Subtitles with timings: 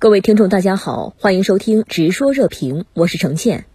[0.00, 3.66] 各位听众，大家好，欢迎收听《直说热评》，我是程倩。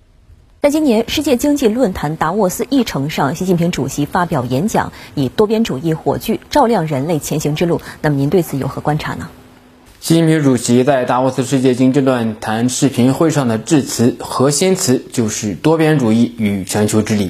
[0.59, 7.80] 在今年世界经济论坛达沃斯议程上，习近平主席发表演讲，以多边主义火炬照亮人类前行之路。
[8.02, 9.30] 那么您对此有何观察呢？
[10.00, 17.30] 习近平主席在达沃斯世界经济论坛视频会上的致辞核心词就是多边主义与全球治理。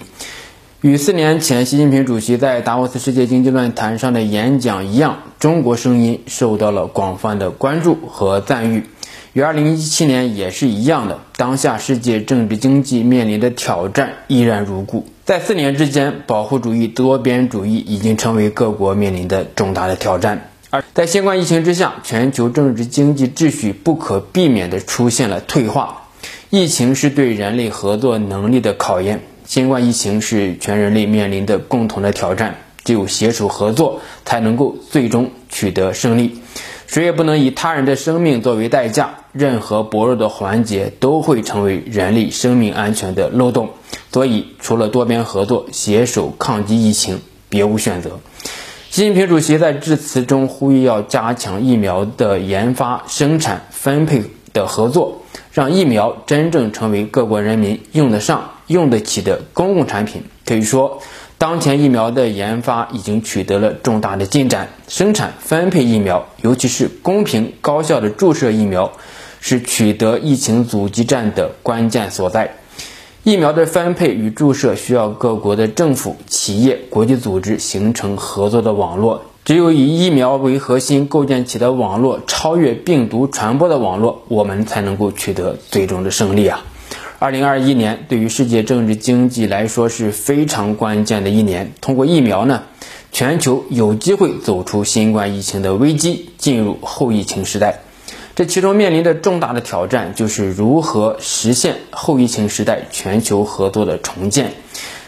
[0.86, 8.84] 与四年前习近平主席在达沃斯世界经济论坛上的演讲一样，中国声音受到了广泛的关注和赞誉。
[9.34, 15.07] 与2017年也是一样的，当下世界政治经济面临的挑战依然如故。
[15.23, 20.52] 在四年之间，保护主义、多边主义已经成为各国面临的重大的挑战。
[20.70, 26.04] 而在新冠疫情之下，全球政治经济秩序不可避免地出现了退化。
[26.52, 29.21] 疫情是对人类合作能力的考验。
[29.45, 36.40] 新冠疫情是全人类面临的共同的挑战，只有携手合作，才能够最终取得胜利。
[36.88, 43.70] 谁也不能以他人的生命作为代价，任何薄弱的环节都会成为人类生命安全的漏洞。
[44.12, 48.20] 所以，除了多边合作、携手抗击疫情，别无选择。
[48.90, 54.23] 习近平主席在致辞中呼吁要加强疫苗的研发、生产、分配
[54.54, 55.21] 的合作。
[55.51, 60.24] 让疫苗真正成为各国人民用得上、用得起的公共产品。
[60.46, 61.02] 可以说，
[61.38, 68.91] 当前疫苗的研发已经取得了重大的进展，生产分配疫苗，尤其是公平高效的注射疫苗，
[69.41, 72.56] 是取得疫情阻击战的关键所在。
[73.24, 79.24] 疫苗的分配与注射需要各国的政府、企业、国际组织形成合作的网络。
[79.44, 86.66] 只有以疫苗为核心构建起的网络超越病毒传播的网络，我们才能够取得最终的胜利啊！
[87.18, 91.72] 二零二一年对于世界政治经济来说是非常关键的一年。
[91.80, 92.63] 通过疫苗呢，
[93.12, 97.80] 全球有机会走出新冠疫情的危机，进入后疫情时代。
[98.35, 104.47] 这其中面临的重大的挑战就是如何实现后疫情时代全球合作的重建。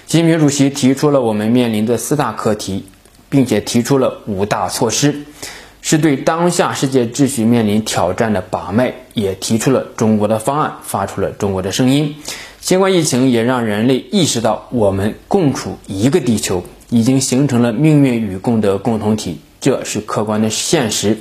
[0.05, 2.86] 习近平主席提出了我们面临的四大课题。
[3.30, 5.23] 并且提出了五大措施，
[5.89, 12.17] 是对当下世界秩序面临挑战的把脉，也提出了中国的方案，发出了中国的声音。
[12.59, 21.20] 新冠疫情也让人类意识到，我们共处一个地球，已经形成了命运与共的共同体，这是客观的现实。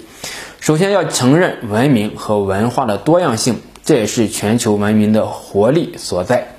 [0.59, 6.57] 首先要承认文明和文化的多样性，这也是全球文明的活力所在。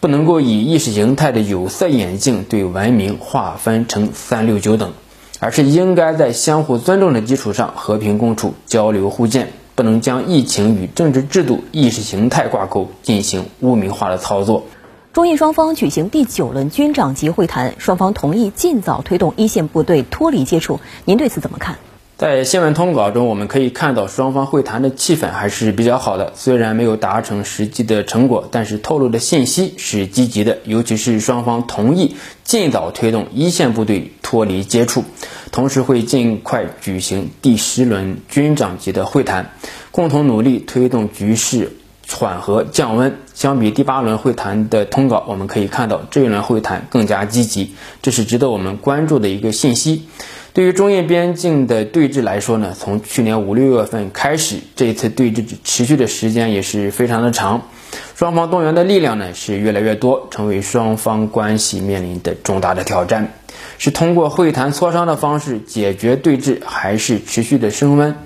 [0.00, 4.92] 不能够以意识形态的有色眼镜对文明划分成三六九等，
[5.38, 14.64] 而是应该在相互尊重的基础上和平共处、交流互鉴，不能将疫情与政治制度、意识形态挂钩，进行污名化的操作。
[15.12, 21.76] 中印双方举行第九轮军长级会谈，双方同意尽早推动一线部队脱离接触，您对此怎么看？
[22.18, 26.32] 在新闻通稿中，我们可以看到双方会谈的气氛还是比较好的。
[26.34, 30.56] 虽然没有达成实际的成果，但是透露的信息是积极的。
[30.64, 35.04] 尤其是双方同意尽早推动一线部队脱离接触，
[35.52, 39.50] 同时会尽快举行第十轮军长级的会谈，
[39.90, 41.76] 共同努力推动局势
[42.10, 43.16] 缓和降温。
[43.34, 50.08] 相比第八轮会谈的通稿，我们可以看到这一轮会谈更加积极，这是值得我们关注的一个信息。
[50.54, 57.68] 对于中印边境的对峙来说呢，从去年五六月份开始，这一次对峙持续的时间也是非常的长，
[58.14, 63.34] 双方动员的力量呢是越来越多，成为双方关系面临的重大的挑战。
[63.76, 68.16] 是通过会谈磋商的方式解决对峙，还是持续的升温？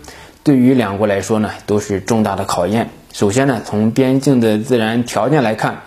[0.44, 2.90] 对于两国来说呢，都是重大的考验。
[3.12, 5.82] 首先呢，从边境的自然条件来看，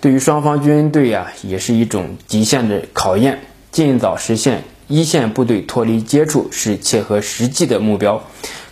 [0.00, 3.40] 对于双方军队啊，也是一种极限的考验，
[3.72, 4.62] 尽早实现。
[4.86, 8.22] 一线部队脱离接触是切合实际的目标。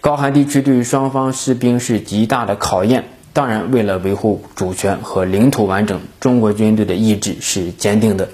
[0.01, 3.05] 高寒地区对于双方士兵是极大的考验。
[3.35, 8.31] 当然，为了维护主权和领土完整，中国军队的意志是坚定的。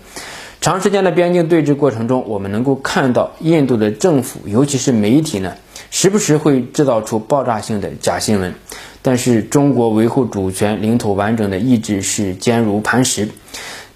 [0.61, 5.57] 长时间的边境对峙过程中，我们能够看到印度的政府，尤其是媒体呢，
[5.91, 8.55] 时不时会制造出爆炸性的假新闻。
[9.03, 13.29] 但是，中国维护主权、领土完整的意志是坚如磐石。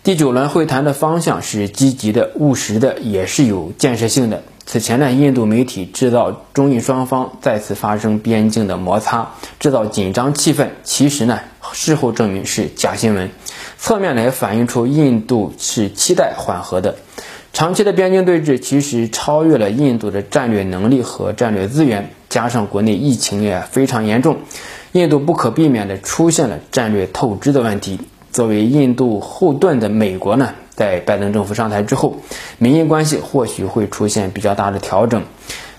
[0.02, 4.42] 第九轮会谈的方向是积极的、务实的，也是有建设性的。
[4.64, 11.38] 此前呢，印度媒体制造中印双方再次发生边境的摩擦，制造紧张气氛，其实呢，
[11.72, 13.30] 事后证明是假新闻。
[13.78, 16.96] 侧面来，反映出印度是期待缓和的。
[17.52, 24.36] 长期的边境对峙其实超越了印度的战略能力和战略资源，加上国内疫情也非常严重，
[24.92, 27.98] 印度不可避免地出现了战略透支的问题。
[28.30, 32.16] 作为印度后盾的美国呢，在拜登政府上台之后，
[32.58, 35.22] 民印关系或许会出现比较大的调整。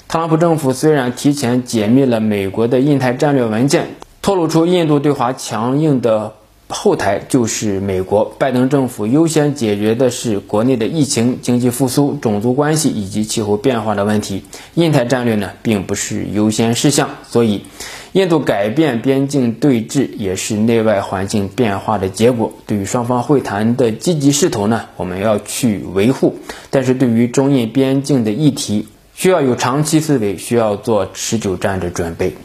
[0.08, 3.90] 特朗普政府虽然提前解密了美国的印太战略文件，
[4.24, 6.34] 透露出印度对华强硬的
[6.70, 8.26] 后台就是美国。
[8.38, 14.44] 拜登政府优先解决的是国内的疫情、经济复苏、种族关系以及气候变化的问题，
[14.74, 17.10] 印太战略呢并不是优先事项。
[17.28, 17.64] 所以，
[18.12, 22.52] 印度改变边境对峙也是内外环境变化的结果。
[22.66, 26.34] 对于双方会谈的积极势头呢，我们要去维护；
[26.70, 32.36] 但是对于中印边境的议题，需要有长期思维，需要做持久战的准备。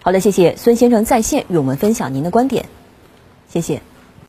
[0.00, 2.66] 好的，谢谢孙先生在线与我们分享您的观点，
[3.54, 3.93] 谢谢。